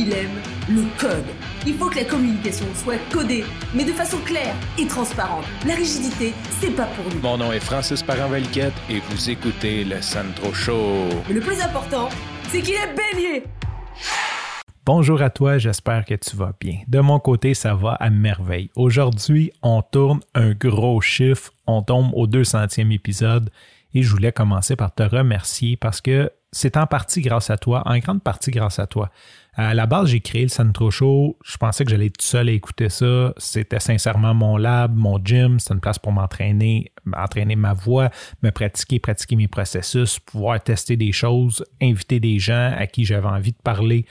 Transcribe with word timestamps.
il 0.00 0.12
aime 0.14 0.40
le 0.68 0.84
code. 0.98 1.26
Il 1.66 1.74
faut 1.74 1.90
que 1.90 1.96
la 1.96 2.04
communication 2.04 2.64
soit 2.74 2.98
codée, 3.12 3.44
mais 3.74 3.84
de 3.84 3.92
façon 3.92 4.16
claire 4.24 4.54
et 4.78 4.86
transparente. 4.86 5.44
La 5.66 5.74
rigidité, 5.74 6.32
c'est 6.58 6.74
pas 6.74 6.86
pour 6.86 7.04
nous. 7.12 7.20
Mon 7.20 7.36
nom 7.36 7.52
est 7.52 7.60
Francis 7.60 8.02
Parent-Valquette 8.02 8.72
et 8.88 9.00
vous 9.00 9.28
écoutez 9.28 9.84
le 9.84 10.00
Sandro 10.00 10.54
Show. 10.54 11.08
Mais 11.28 11.34
le 11.34 11.40
plus 11.40 11.60
important, 11.60 12.08
c'est 12.48 12.62
qu'il 12.62 12.74
est 12.74 12.94
bélier. 12.96 13.44
Bonjour 14.86 15.20
à 15.20 15.28
toi, 15.28 15.58
j'espère 15.58 16.06
que 16.06 16.14
tu 16.14 16.34
vas 16.34 16.54
bien. 16.58 16.78
De 16.88 17.00
mon 17.00 17.18
côté, 17.18 17.52
ça 17.52 17.74
va 17.74 17.92
à 17.92 18.08
merveille. 18.08 18.70
Aujourd'hui, 18.76 19.52
on 19.62 19.82
tourne 19.82 20.20
un 20.34 20.52
gros 20.52 21.02
chiffre, 21.02 21.52
on 21.66 21.82
tombe 21.82 22.10
au 22.14 22.26
200e 22.26 22.90
épisode 22.90 23.50
et 23.92 24.02
je 24.02 24.10
voulais 24.10 24.32
commencer 24.32 24.76
par 24.76 24.94
te 24.94 25.02
remercier 25.02 25.76
parce 25.76 26.00
que 26.00 26.30
c'est 26.52 26.76
en 26.76 26.86
partie 26.86 27.20
grâce 27.20 27.50
à 27.50 27.56
toi, 27.56 27.82
en 27.86 27.98
grande 27.98 28.22
partie 28.22 28.50
grâce 28.50 28.78
à 28.78 28.86
toi. 28.86 29.10
À 29.54 29.74
la 29.74 29.86
base, 29.86 30.08
j'ai 30.08 30.20
créé 30.20 30.42
le 30.42 30.48
Centro 30.48 30.90
Show. 30.90 31.36
Je 31.44 31.56
pensais 31.56 31.84
que 31.84 31.90
j'allais 31.90 32.06
être 32.06 32.18
tout 32.18 32.26
seul 32.26 32.48
à 32.48 32.52
écouter 32.52 32.88
ça. 32.88 33.34
C'était 33.36 33.80
sincèrement 33.80 34.32
mon 34.32 34.56
lab, 34.56 34.96
mon 34.96 35.18
gym. 35.22 35.58
C'était 35.58 35.74
une 35.74 35.80
place 35.80 35.98
pour 35.98 36.12
m'entraîner, 36.12 36.92
entraîner 37.16 37.56
ma 37.56 37.72
voix, 37.72 38.10
me 38.42 38.50
pratiquer, 38.50 38.98
pratiquer 38.98 39.36
mes 39.36 39.48
processus, 39.48 40.18
pouvoir 40.18 40.62
tester 40.62 40.96
des 40.96 41.12
choses, 41.12 41.64
inviter 41.82 42.20
des 42.20 42.38
gens 42.38 42.74
à 42.76 42.86
qui 42.86 43.04
j'avais 43.04 43.28
envie 43.28 43.52
de 43.52 43.62
parler. 43.62 44.06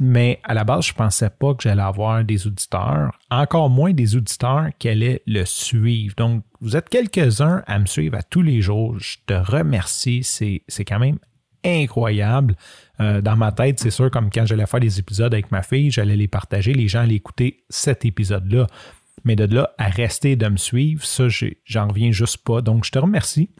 Mais 0.00 0.40
à 0.44 0.54
la 0.54 0.64
base, 0.64 0.86
je 0.86 0.92
ne 0.92 0.96
pensais 0.96 1.30
pas 1.30 1.54
que 1.54 1.62
j'allais 1.62 1.82
avoir 1.82 2.24
des 2.24 2.46
auditeurs, 2.46 3.18
encore 3.30 3.70
moins 3.70 3.92
des 3.92 4.16
auditeurs 4.16 4.68
qui 4.78 4.88
allaient 4.88 5.22
le 5.26 5.44
suivre. 5.44 6.14
Donc, 6.16 6.44
vous 6.60 6.76
êtes 6.76 6.88
quelques-uns 6.88 7.62
à 7.66 7.78
me 7.78 7.86
suivre 7.86 8.16
à 8.16 8.22
tous 8.22 8.42
les 8.42 8.60
jours. 8.60 8.98
Je 8.98 9.16
te 9.26 9.34
remercie. 9.34 10.22
C'est 10.22 10.84
quand 10.84 10.98
même 10.98 11.18
incroyable. 11.64 12.56
Euh, 13.00 13.20
dans 13.20 13.36
ma 13.36 13.52
tête, 13.52 13.78
c'est 13.80 13.90
sûr, 13.90 14.10
comme 14.10 14.30
quand 14.30 14.46
j'allais 14.46 14.66
faire 14.66 14.80
des 14.80 14.98
épisodes 14.98 15.32
avec 15.32 15.50
ma 15.50 15.62
fille, 15.62 15.90
j'allais 15.90 16.16
les 16.16 16.28
partager, 16.28 16.72
les 16.72 16.88
gens 16.88 17.00
allaient 17.00 17.14
écouter 17.14 17.64
cet 17.68 18.04
épisode-là. 18.04 18.66
Mais 19.24 19.36
de 19.36 19.44
là 19.44 19.72
à 19.78 19.88
rester 19.88 20.36
de 20.36 20.48
me 20.48 20.56
suivre, 20.56 21.04
ça, 21.04 21.24
j'en 21.64 21.88
reviens 21.88 22.10
juste 22.10 22.38
pas. 22.38 22.60
Donc, 22.60 22.84
je 22.84 22.90
te 22.90 22.98
remercie. 22.98 23.50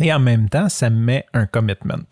Et 0.00 0.12
en 0.12 0.20
même 0.20 0.48
temps, 0.48 0.68
ça 0.68 0.90
me 0.90 0.98
met 0.98 1.26
un 1.32 1.46
commitment 1.46 2.06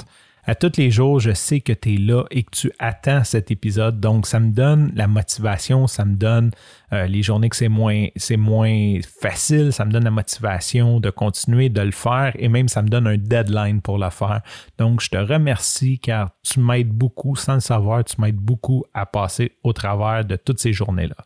à 0.47 0.55
tous 0.55 0.77
les 0.77 0.93
jours, 0.93 1.19
je 1.19 1.33
sais 1.33 1.61
que 1.61 1.73
tu 1.73 1.95
es 1.95 1.97
là 1.97 2.25
et 2.31 2.45
que 2.45 2.51
tu 2.53 2.73
attends 2.79 3.25
cet 3.25 3.51
épisode. 3.51 3.99
Donc, 3.99 4.27
ça 4.27 4.39
me 4.39 4.53
donne 4.53 4.93
la 4.95 5.09
motivation, 5.09 5.89
ça 5.89 6.05
me 6.05 6.15
donne 6.15 6.53
euh, 6.93 7.07
les 7.07 7.23
journées 7.23 7.49
que 7.49 7.57
c'est 7.57 7.69
moins, 7.69 8.07
moins 8.39 8.99
facile, 9.21 9.73
ça 9.73 9.85
me 9.85 9.91
donne 9.91 10.05
la 10.05 10.13
motivation 10.13 11.01
de 11.01 11.11
continuer 11.11 11.69
de 11.69 11.81
le 11.81 11.91
faire 11.91 12.33
et 12.39 12.49
même 12.49 12.69
ça 12.69 12.83
me 12.83 12.89
donne 12.89 13.09
un 13.09 13.17
deadline 13.17 13.81
pour 13.81 13.99
le 13.99 14.09
faire. 14.11 14.41
Donc, 14.79 15.01
je 15.01 15.11
te 15.11 15.17
remercie 15.17 15.99
car 15.99 16.31
tu 16.45 16.61
m'aides 16.61 16.93
beaucoup, 16.93 17.35
sans 17.35 17.55
le 17.55 17.61
savoir, 17.61 18.05
tu 18.05 18.21
m'aides 18.21 18.37
beaucoup 18.37 18.85
à 18.95 19.05
passer 19.05 19.57
au 19.65 19.73
travers 19.73 20.25
de 20.25 20.37
toutes 20.37 20.61
ces 20.61 20.73
journées-là. 20.73 21.17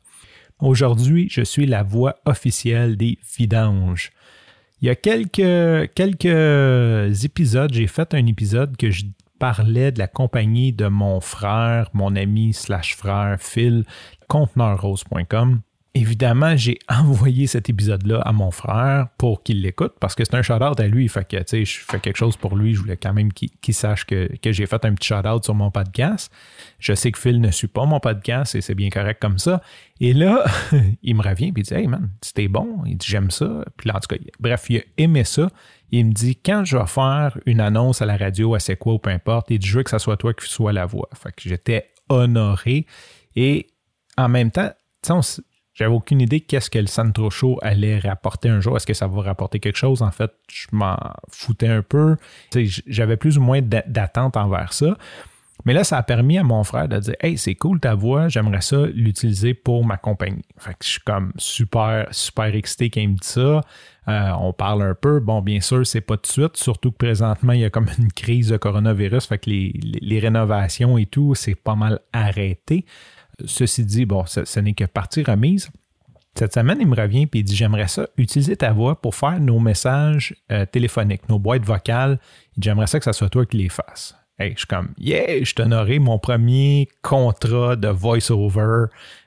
Aujourd'hui, 0.60 1.28
je 1.30 1.42
suis 1.42 1.66
la 1.66 1.82
voix 1.82 2.16
officielle 2.24 2.96
des 2.96 3.18
vidanges. 3.36 4.12
Il 4.82 4.86
y 4.86 4.90
a 4.90 4.94
quelques, 4.94 5.92
quelques 5.94 7.24
épisodes, 7.24 7.72
j'ai 7.72 7.86
fait 7.86 8.14
un 8.14 8.26
épisode 8.26 8.76
que 8.78 8.90
je 8.90 9.04
parlais 9.38 9.92
de 9.92 9.98
la 9.98 10.06
compagnie 10.06 10.72
de 10.72 10.86
mon 10.86 11.20
frère, 11.20 11.90
mon 11.92 12.16
ami 12.16 12.54
slash 12.54 12.96
frère 12.96 13.36
Phil, 13.40 13.84
conteneurrose.com. 14.28 15.60
Évidemment, 15.92 16.56
j'ai 16.56 16.78
envoyé 16.88 17.48
cet 17.48 17.68
épisode-là 17.68 18.20
à 18.20 18.32
mon 18.32 18.52
frère 18.52 19.08
pour 19.18 19.42
qu'il 19.42 19.60
l'écoute 19.60 19.94
parce 19.98 20.14
que 20.14 20.24
c'est 20.24 20.36
un 20.36 20.42
shout-out 20.42 20.78
à 20.78 20.86
lui. 20.86 21.08
Fait 21.08 21.26
que, 21.26 21.36
tu 21.38 21.44
sais, 21.46 21.64
je 21.64 21.80
fais 21.80 21.98
quelque 21.98 22.16
chose 22.16 22.36
pour 22.36 22.56
lui. 22.56 22.74
Je 22.74 22.80
voulais 22.80 22.96
quand 22.96 23.12
même 23.12 23.32
qu'il 23.32 23.74
sache 23.74 24.04
que, 24.04 24.28
j'ai 24.44 24.66
fait 24.66 24.84
un 24.84 24.94
petit 24.94 25.08
shout-out 25.08 25.42
sur 25.42 25.54
mon 25.54 25.72
podcast. 25.72 26.32
Je 26.78 26.94
sais 26.94 27.10
que 27.10 27.18
Phil 27.18 27.40
ne 27.40 27.50
suit 27.50 27.66
pas 27.66 27.86
mon 27.86 27.98
podcast 27.98 28.54
et 28.54 28.60
c'est 28.60 28.76
bien 28.76 28.88
correct 28.88 29.20
comme 29.20 29.38
ça. 29.38 29.62
Et 29.98 30.12
là, 30.12 30.44
il 31.02 31.16
me 31.16 31.22
revient 31.22 31.46
et 31.46 31.52
il 31.56 31.62
dit 31.64 31.74
Hey 31.74 31.88
man, 31.88 32.10
c'était 32.22 32.46
bon. 32.46 32.82
Il 32.86 32.96
dit 32.96 33.08
J'aime 33.08 33.32
ça. 33.32 33.64
Puis 33.76 33.88
là, 33.88 33.96
en 33.96 34.00
tout 34.00 34.14
cas, 34.14 34.22
bref, 34.38 34.66
il 34.68 34.78
a 34.78 34.82
aimé 34.96 35.24
ça. 35.24 35.50
Il 35.90 36.06
me 36.06 36.12
dit 36.12 36.36
Quand 36.36 36.64
je 36.64 36.76
vais 36.76 36.86
faire 36.86 37.36
une 37.46 37.60
annonce 37.60 38.00
à 38.00 38.06
la 38.06 38.16
radio, 38.16 38.54
à 38.54 38.60
c'est 38.60 38.76
quoi 38.76 38.94
ou 38.94 38.98
peu 39.00 39.10
importe, 39.10 39.50
il 39.50 39.58
dit 39.58 39.66
Je 39.66 39.78
veux 39.78 39.82
que 39.82 39.90
ça 39.90 39.98
soit 39.98 40.16
toi 40.16 40.34
qui 40.34 40.48
sois 40.48 40.72
la 40.72 40.86
voix. 40.86 41.08
Fait 41.14 41.32
que 41.32 41.48
j'étais 41.48 41.88
honoré. 42.08 42.86
Et 43.34 43.66
en 44.16 44.28
même 44.28 44.52
temps, 44.52 44.70
j'avais 45.80 45.94
aucune 45.94 46.20
idée 46.20 46.40
qu'est-ce 46.40 46.68
que 46.68 46.78
le 46.78 46.88
Centro 46.88 47.30
Show 47.30 47.58
allait 47.62 47.98
rapporter 47.98 48.50
un 48.50 48.60
jour. 48.60 48.76
Est-ce 48.76 48.86
que 48.86 48.92
ça 48.92 49.06
va 49.06 49.22
rapporter 49.22 49.60
quelque 49.60 49.78
chose? 49.78 50.02
En 50.02 50.10
fait, 50.10 50.30
je 50.52 50.66
m'en 50.72 50.98
foutais 51.30 51.68
un 51.68 51.80
peu. 51.80 52.16
J'avais 52.86 53.16
plus 53.16 53.38
ou 53.38 53.40
moins 53.40 53.62
d'attente 53.62 54.36
envers 54.36 54.74
ça. 54.74 54.98
Mais 55.64 55.72
là, 55.72 55.82
ça 55.82 55.96
a 55.96 56.02
permis 56.02 56.36
à 56.36 56.42
mon 56.42 56.64
frère 56.64 56.86
de 56.86 56.98
dire 56.98 57.14
Hey, 57.20 57.38
c'est 57.38 57.54
cool 57.54 57.80
ta 57.80 57.94
voix, 57.94 58.28
j'aimerais 58.28 58.60
ça 58.60 58.86
l'utiliser 58.92 59.54
pour 59.54 59.82
ma 59.86 59.96
compagnie. 59.96 60.44
Je 60.82 60.86
suis 60.86 61.00
comme 61.00 61.32
super, 61.38 62.08
super 62.10 62.54
excité 62.54 62.90
quand 62.90 63.00
il 63.00 63.08
me 63.10 63.14
dit 63.14 63.26
ça. 63.26 63.62
Euh, 64.08 64.30
on 64.38 64.52
parle 64.52 64.82
un 64.82 64.94
peu. 64.94 65.20
Bon, 65.20 65.40
bien 65.40 65.62
sûr, 65.62 65.86
c'est 65.86 66.02
pas 66.02 66.16
de 66.16 66.26
suite, 66.26 66.58
surtout 66.58 66.90
que 66.92 66.98
présentement, 66.98 67.54
il 67.54 67.60
y 67.60 67.64
a 67.64 67.70
comme 67.70 67.88
une 67.98 68.12
crise 68.12 68.48
de 68.48 68.58
coronavirus. 68.58 69.26
Fait 69.26 69.38
que 69.38 69.48
les, 69.48 69.72
les 69.82 70.18
rénovations 70.18 70.98
et 70.98 71.06
tout, 71.06 71.34
c'est 71.34 71.54
pas 71.54 71.74
mal 71.74 72.00
arrêté. 72.12 72.84
Ceci 73.46 73.84
dit, 73.84 74.06
bon, 74.06 74.24
ce, 74.26 74.60
n'est 74.60 74.74
que 74.74 74.84
partie 74.84 75.22
remise. 75.22 75.70
Cette 76.34 76.54
semaine, 76.54 76.78
il 76.80 76.86
me 76.86 76.94
revient 76.94 77.24
et 77.24 77.38
il 77.38 77.44
dit 77.44 77.56
J'aimerais 77.56 77.88
ça, 77.88 78.06
utiliser 78.16 78.56
ta 78.56 78.72
voix 78.72 79.00
pour 79.00 79.14
faire 79.14 79.40
nos 79.40 79.58
messages 79.58 80.34
euh, 80.52 80.64
téléphoniques, 80.64 81.28
nos 81.28 81.40
boîtes 81.40 81.64
vocales. 81.64 82.20
J'aimerais 82.58 82.86
ça 82.86 82.98
que 83.00 83.04
ce 83.04 83.12
soit 83.12 83.28
toi 83.28 83.44
qui 83.46 83.56
les 83.56 83.68
fasses. 83.68 84.14
Je 84.38 84.56
suis 84.56 84.66
comme 84.66 84.94
Yeah, 84.98 85.44
je 85.44 85.54
t'honorais 85.54 85.98
mon 85.98 86.18
premier 86.18 86.88
contrat 87.02 87.76
de 87.76 87.88
voice-over. 87.88 88.86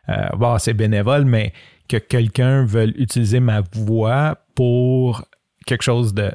Euh, 0.10 0.30
bon, 0.38 0.58
c'est 0.58 0.74
bénévole, 0.74 1.26
mais 1.26 1.54
que 1.88 1.98
quelqu'un 1.98 2.66
veuille 2.66 2.96
utiliser 2.98 3.40
ma 3.40 3.62
voix 3.74 4.38
pour 4.56 5.26
quelque 5.66 5.84
chose 5.84 6.14
de, 6.14 6.32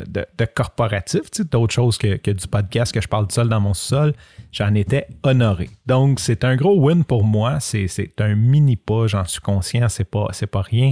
corporatif, 0.55 1.23
d'autres 1.51 1.75
choses 1.75 1.99
que, 1.99 2.31
du 2.31 2.49
podcast 2.49 2.93
que 2.93 3.01
je 3.01 3.09
parle 3.09 3.27
seul 3.31 3.49
dans 3.49 3.61
mon 3.61 3.75
sol, 3.75 4.15
j'en 4.53 4.75
étais 4.75 5.07
honoré. 5.23 5.71
Donc, 5.87 6.21
c'est 6.21 6.45
un 6.45 6.57
gros 6.57 6.79
win 6.79 7.05
pour 7.05 7.25
moi. 7.25 7.61
C'est 7.61 8.21
un 8.21 8.35
mini 8.35 8.77
pas, 8.77 9.07
j'en 9.07 9.25
suis 9.25 9.41
conscient, 9.41 9.89
c'est 9.89 10.05
pas, 10.05 10.29
pas 10.51 10.63
rien. 10.63 10.91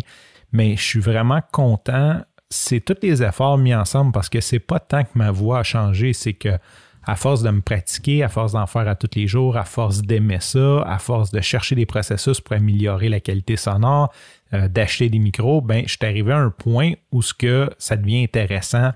Mais 0.53 0.77
je 0.77 0.83
suis 0.83 1.01
vraiment 1.01 1.41
content. 1.53 2.21
C'est 2.49 2.81
tous 2.81 2.97
les 3.03 3.23
efforts 3.23 3.59
mis 3.59 3.75
ensemble 3.75 4.13
parce 4.13 4.29
que 4.29 4.41
c'est 4.41 4.61
pas 4.61 4.79
tant 4.79 5.03
que 5.03 5.11
ma 5.15 5.31
voix 5.31 5.61
a 5.61 5.63
changé, 5.63 6.13
c'est 6.13 6.35
que 6.35 6.59
à 7.07 7.15
force 7.15 7.43
de 7.43 7.51
me 7.51 7.61
pratiquer, 7.61 8.25
à 8.25 8.29
force 8.29 8.53
d'en 8.53 8.67
faire 8.67 8.89
à 8.89 8.97
tous 8.97 9.11
les 9.15 9.29
jours, 9.29 9.57
à 9.57 9.65
force 9.65 10.03
d'aimer 10.03 10.41
ça, 10.41 10.83
à 10.83 10.99
force 10.99 11.31
de 11.31 11.41
chercher 11.41 11.77
des 11.77 11.87
processus 11.87 12.41
pour 12.41 12.57
améliorer 12.57 13.09
la 13.09 13.21
qualité 13.21 13.57
sonore, 13.57 14.13
euh, 14.55 14.69
d'acheter 14.69 15.09
des 15.09 15.19
micros, 15.19 15.61
ben, 15.61 15.83
je 15.87 15.97
suis 15.97 15.99
arrivé 16.05 16.33
à 16.33 16.39
un 16.39 16.51
point 16.51 16.93
où 17.11 17.23
ce 17.23 17.71
ça 17.79 17.97
devient 17.97 18.23
intéressant, 18.23 18.93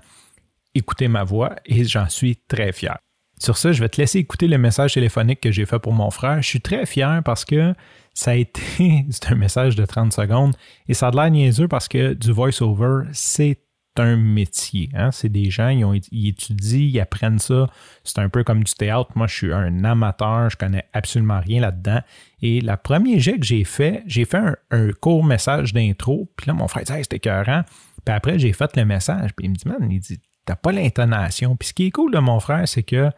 écouter 0.73 1.07
ma 1.07 1.23
voix 1.23 1.55
et 1.65 1.83
j'en 1.83 2.07
suis 2.09 2.37
très 2.47 2.71
fier. 2.71 2.97
Sur 3.39 3.57
ça, 3.57 3.71
je 3.71 3.81
vais 3.81 3.89
te 3.89 3.99
laisser 3.99 4.19
écouter 4.19 4.47
le 4.47 4.57
message 4.57 4.93
téléphonique 4.93 5.41
que 5.41 5.51
j'ai 5.51 5.65
fait 5.65 5.79
pour 5.79 5.93
mon 5.93 6.11
frère. 6.11 6.41
Je 6.41 6.47
suis 6.47 6.61
très 6.61 6.85
fier 6.85 7.21
parce 7.25 7.43
que 7.43 7.73
ça 8.13 8.31
a 8.31 8.35
été, 8.35 9.05
c'est 9.09 9.31
un 9.31 9.35
message 9.35 9.75
de 9.75 9.85
30 9.85 10.13
secondes 10.13 10.55
et 10.87 10.93
ça 10.93 11.07
a 11.07 11.11
l'air 11.11 11.31
niaiseux 11.31 11.67
parce 11.67 11.87
que 11.87 12.13
du 12.13 12.31
voice-over, 12.31 13.05
c'est 13.13 13.59
un 13.97 14.15
métier. 14.15 14.89
Hein? 14.93 15.11
C'est 15.11 15.29
des 15.29 15.49
gens, 15.49 15.69
ils, 15.69 15.83
ont, 15.83 15.93
étudient, 15.93 16.79
ils 16.79 16.99
apprennent 16.99 17.39
ça. 17.39 17.67
C'est 18.03 18.19
un 18.19 18.29
peu 18.29 18.43
comme 18.43 18.63
du 18.63 18.73
théâtre. 18.73 19.11
Moi, 19.15 19.27
je 19.27 19.35
suis 19.35 19.53
un 19.53 19.83
amateur, 19.83 20.49
je 20.49 20.57
connais 20.57 20.85
absolument 20.93 21.39
rien 21.39 21.61
là-dedans. 21.61 21.99
Et 22.41 22.61
la 22.61 22.77
première 22.77 23.19
jet 23.19 23.37
que 23.37 23.45
j'ai 23.45 23.63
fait, 23.63 24.03
j'ai 24.07 24.25
fait 24.25 24.41
un, 24.71 24.91
court 24.93 25.23
message 25.23 25.73
d'intro. 25.73 26.29
Puis 26.37 26.47
là, 26.47 26.53
mon 26.53 26.67
frère 26.67 26.83
dit 26.83 26.93
c'était 27.01 27.17
écœurant. 27.17 27.63
Puis 28.05 28.15
après, 28.15 28.39
j'ai 28.39 28.53
fait 28.53 28.75
le 28.77 28.85
message. 28.85 29.31
Puis 29.35 29.47
il 29.47 29.49
me 29.49 29.55
dit 29.55 29.67
Man, 29.67 29.91
il 29.91 29.99
dit 29.99 30.19
T'as 30.45 30.55
pas 30.55 30.71
l'intonation. 30.71 31.55
Puis 31.55 31.69
ce 31.69 31.73
qui 31.73 31.87
est 31.87 31.91
cool 31.91 32.11
de 32.13 32.19
mon 32.19 32.39
frère, 32.39 32.67
c'est 32.67 32.83
que 32.83 33.09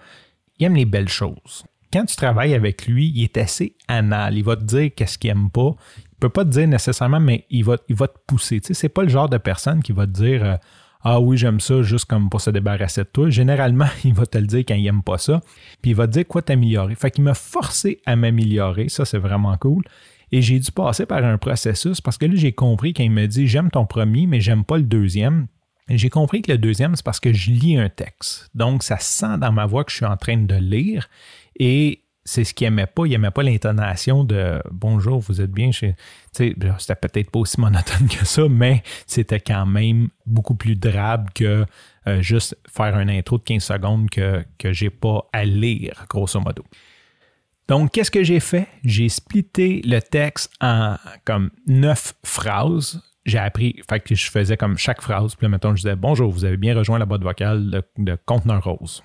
il 0.59 0.65
aime 0.65 0.75
les 0.75 0.85
belles 0.85 1.09
choses. 1.09 1.63
Quand 1.93 2.05
tu 2.05 2.15
travailles 2.15 2.55
avec 2.55 2.87
lui, 2.87 3.11
il 3.15 3.23
est 3.23 3.37
assez 3.37 3.75
anal. 3.87 4.35
Il 4.35 4.43
va 4.43 4.55
te 4.55 4.63
dire 4.63 4.89
qu'est-ce 4.95 5.17
qu'il 5.17 5.29
aime 5.29 5.51
pas 5.51 5.75
peut 6.23 6.29
pas 6.29 6.45
te 6.45 6.49
dire 6.51 6.67
nécessairement, 6.67 7.19
mais 7.19 7.45
il 7.49 7.65
va, 7.65 7.75
il 7.89 7.95
va 7.95 8.07
te 8.07 8.17
pousser. 8.25 8.61
Tu 8.61 8.67
sais, 8.67 8.73
c'est 8.73 8.89
pas 8.89 9.03
le 9.03 9.09
genre 9.09 9.27
de 9.27 9.37
personne 9.37 9.83
qui 9.83 9.91
va 9.91 10.07
te 10.07 10.11
dire 10.11 10.43
euh, 10.43 10.55
Ah 11.03 11.19
oui, 11.19 11.37
j'aime 11.37 11.59
ça 11.59 11.81
juste 11.81 12.05
comme 12.05 12.29
pour 12.29 12.39
se 12.39 12.49
débarrasser 12.49 13.01
de 13.01 13.09
toi. 13.11 13.29
Généralement, 13.29 13.87
il 14.05 14.13
va 14.13 14.25
te 14.25 14.37
le 14.37 14.47
dire 14.47 14.59
quand 14.59 14.75
il 14.75 14.87
aime 14.87 15.03
pas 15.03 15.17
ça. 15.17 15.41
Puis 15.81 15.91
il 15.91 15.95
va 15.95 16.07
te 16.07 16.13
dire 16.13 16.25
quoi 16.25 16.41
t'améliorer. 16.41 16.95
Fait 16.95 17.11
qu'il 17.11 17.25
m'a 17.25 17.33
forcé 17.33 17.99
à 18.05 18.15
m'améliorer. 18.15 18.87
Ça, 18.87 19.03
c'est 19.03 19.17
vraiment 19.17 19.57
cool. 19.57 19.83
Et 20.31 20.41
j'ai 20.41 20.59
dû 20.59 20.71
passer 20.71 21.05
par 21.05 21.23
un 21.25 21.37
processus 21.37 21.99
parce 21.99 22.17
que 22.17 22.25
là, 22.25 22.33
j'ai 22.35 22.53
compris 22.53 22.93
quand 22.93 23.03
il 23.03 23.11
me 23.11 23.27
dit 23.27 23.45
J'aime 23.45 23.69
ton 23.69 23.85
premier, 23.85 24.25
mais 24.25 24.39
j'aime 24.39 24.63
pas 24.63 24.77
le 24.77 24.83
deuxième. 24.83 25.47
J'ai 25.89 26.09
compris 26.09 26.41
que 26.41 26.53
le 26.53 26.57
deuxième, 26.57 26.95
c'est 26.95 27.03
parce 27.03 27.19
que 27.19 27.33
je 27.33 27.51
lis 27.51 27.77
un 27.77 27.89
texte. 27.89 28.49
Donc, 28.55 28.83
ça 28.83 28.97
sent 28.99 29.37
dans 29.39 29.51
ma 29.51 29.65
voix 29.65 29.83
que 29.83 29.91
je 29.91 29.97
suis 29.97 30.05
en 30.05 30.15
train 30.15 30.37
de 30.37 30.55
lire. 30.55 31.09
Et 31.59 32.03
c'est 32.25 32.43
ce 32.43 32.53
qu'il 32.53 32.67
aimait 32.67 32.87
pas. 32.87 33.05
Il 33.05 33.13
aimait 33.13 33.31
pas 33.31 33.43
l'intonation 33.43 34.23
de 34.23 34.61
bonjour, 34.71 35.19
vous 35.19 35.41
êtes 35.41 35.51
bien 35.51 35.71
chez. 35.71 35.95
C'était 36.31 36.55
peut-être 36.55 37.31
pas 37.31 37.39
aussi 37.39 37.59
monotone 37.59 38.07
que 38.07 38.25
ça, 38.25 38.47
mais 38.49 38.83
c'était 39.05 39.39
quand 39.39 39.65
même 39.65 40.09
beaucoup 40.25 40.55
plus 40.55 40.75
drabe 40.75 41.29
que 41.33 41.65
euh, 42.07 42.21
juste 42.21 42.57
faire 42.69 42.95
un 42.95 43.07
intro 43.07 43.37
de 43.37 43.43
15 43.43 43.63
secondes 43.63 44.09
que, 44.09 44.43
que 44.57 44.73
j'ai 44.73 44.89
pas 44.89 45.27
à 45.33 45.45
lire, 45.45 46.05
grosso 46.09 46.39
modo. 46.39 46.63
Donc, 47.67 47.91
qu'est-ce 47.91 48.11
que 48.11 48.23
j'ai 48.23 48.41
fait? 48.41 48.67
J'ai 48.83 49.07
splitté 49.07 49.81
le 49.85 49.99
texte 49.99 50.51
en 50.59 50.97
comme 51.23 51.49
neuf 51.65 52.13
phrases. 52.25 53.01
J'ai 53.25 53.37
appris, 53.37 53.81
fait 53.89 54.01
que 54.01 54.15
je 54.15 54.29
faisais 54.29 54.57
comme 54.57 54.77
chaque 54.77 55.01
phrase, 55.01 55.35
puis 55.35 55.45
là, 55.45 55.49
mettons, 55.49 55.69
je 55.75 55.83
disais 55.83 55.95
Bonjour, 55.95 56.29
vous 56.29 56.43
avez 56.43 56.57
bien 56.57 56.75
rejoint 56.75 56.99
la 56.99 57.05
boîte 57.05 57.23
vocale 57.23 57.83
de 57.97 58.17
Conteneur 58.25 58.61
Rose. 58.65 59.01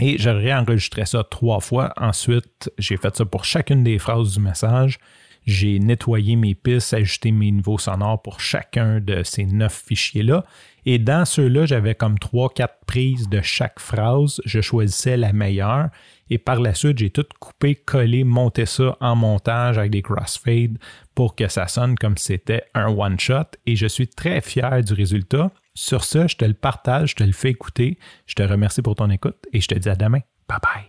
Et 0.00 0.18
je 0.18 0.28
réenregistrais 0.28 1.06
ça 1.06 1.24
trois 1.24 1.60
fois. 1.60 1.92
Ensuite, 1.96 2.70
j'ai 2.78 2.96
fait 2.96 3.16
ça 3.16 3.24
pour 3.24 3.44
chacune 3.44 3.82
des 3.82 3.98
phrases 3.98 4.34
du 4.34 4.40
message. 4.40 4.98
J'ai 5.46 5.78
nettoyé 5.78 6.34
mes 6.34 6.54
pistes, 6.56 6.92
ajusté 6.92 7.30
mes 7.30 7.52
niveaux 7.52 7.78
sonores 7.78 8.20
pour 8.20 8.40
chacun 8.40 9.00
de 9.00 9.22
ces 9.22 9.46
neuf 9.46 9.84
fichiers-là. 9.86 10.44
Et 10.84 10.98
dans 10.98 11.24
ceux-là, 11.24 11.66
j'avais 11.66 11.94
comme 11.94 12.18
trois, 12.18 12.50
quatre 12.50 12.84
prises 12.84 13.28
de 13.28 13.40
chaque 13.40 13.78
phrase. 13.78 14.40
Je 14.44 14.60
choisissais 14.60 15.16
la 15.16 15.32
meilleure. 15.32 15.90
Et 16.30 16.38
par 16.38 16.60
la 16.60 16.74
suite, 16.74 16.98
j'ai 16.98 17.10
tout 17.10 17.26
coupé, 17.38 17.76
collé, 17.76 18.24
monté 18.24 18.66
ça 18.66 18.96
en 19.00 19.14
montage 19.14 19.78
avec 19.78 19.92
des 19.92 20.02
crossfades 20.02 20.78
pour 21.14 21.36
que 21.36 21.46
ça 21.46 21.68
sonne 21.68 21.96
comme 21.96 22.16
si 22.16 22.26
c'était 22.26 22.64
un 22.74 22.88
one-shot. 22.88 23.46
Et 23.66 23.76
je 23.76 23.86
suis 23.86 24.08
très 24.08 24.40
fier 24.40 24.82
du 24.82 24.94
résultat. 24.94 25.52
Sur 25.76 26.04
ce, 26.04 26.26
je 26.26 26.36
te 26.36 26.44
le 26.44 26.54
partage, 26.54 27.10
je 27.10 27.16
te 27.16 27.22
le 27.22 27.32
fais 27.32 27.50
écouter. 27.50 27.98
Je 28.26 28.34
te 28.34 28.42
remercie 28.42 28.80
pour 28.80 28.94
ton 28.94 29.10
écoute 29.10 29.44
et 29.52 29.60
je 29.60 29.68
te 29.68 29.78
dis 29.78 29.90
à 29.90 29.94
demain. 29.94 30.20
Bye 30.48 30.58
bye. 30.62 30.84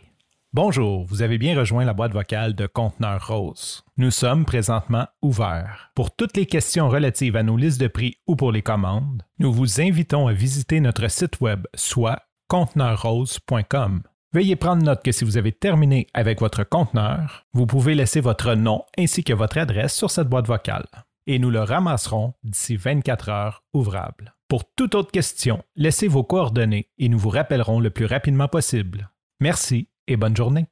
Bonjour, 0.54 1.04
vous 1.04 1.22
avez 1.22 1.38
bien 1.38 1.60
rejoint 1.60 1.84
la 1.84 1.94
boîte 1.94 2.13
vocale 2.13 2.56
de 2.56 2.68
Conteneur 2.68 3.28
Rose. 3.28 3.84
Nous 3.98 4.12
sommes 4.12 4.45
présentement 4.45 5.06
ouverts. 5.22 5.92
Pour 5.94 6.16
toutes 6.16 6.38
les 6.38 6.45
questions 6.45 6.88
relatives 6.88 7.36
à 7.36 7.44
nos 7.44 7.57
listes 7.57 7.81
de 7.81 7.88
prix 7.88 8.16
ou 8.28 8.38
pour 8.38 8.54
les 8.54 8.62
commandes, 8.62 9.24
nous 9.39 9.51
vous 9.51 9.81
invitons 9.81 10.28
à 10.28 10.34
visiter 10.34 10.80
notre 10.80 11.10
site 11.10 11.42
web, 11.42 11.68
soit 11.75 12.22
conteneurrose.com. 12.48 14.04
Veuillez 14.34 14.56
prendre 14.56 14.84
note 14.84 15.04
que 15.04 15.12
si 15.12 15.25
vous 15.25 15.38
avez 15.38 15.51
terminé 15.51 16.07
avec 16.13 16.39
votre 16.39 16.63
conteneur, 16.63 17.45
vous 17.51 17.66
pouvez 17.66 17.94
laisser 17.94 18.22
votre 18.22 18.56
nom 18.56 18.86
ainsi 18.98 19.25
que 19.25 19.34
votre 19.34 19.57
adresse 19.57 19.94
sur 19.94 20.10
cette 20.10 20.30
boîte 20.30 20.48
vocale 20.48 20.88
et 21.28 21.39
nous 21.39 21.51
le 21.51 21.62
ramasserons 21.62 22.34
d'ici 22.44 22.78
24 22.78 23.30
heures 23.30 23.63
ouvrables. 23.74 24.37
Pour 24.47 24.63
toute 24.75 24.95
autre 24.95 25.11
question, 25.11 25.61
laissez 25.75 26.07
vos 26.07 26.23
coordonnées 26.23 26.89
et 26.97 27.09
nous 27.09 27.19
vous 27.19 27.29
rappellerons 27.29 27.81
le 27.81 27.89
plus 27.89 28.05
rapidement 28.05 28.47
possible. 28.47 29.11
Merci 29.41 29.89
et 30.07 30.15
bonne 30.15 30.38
journée. 30.38 30.67